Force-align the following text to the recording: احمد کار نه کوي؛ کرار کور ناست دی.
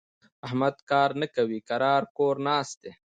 احمد 0.45 0.75
کار 0.89 1.09
نه 1.21 1.27
کوي؛ 1.35 1.59
کرار 1.69 2.03
کور 2.17 2.35
ناست 2.47 2.75
دی. 2.83 2.91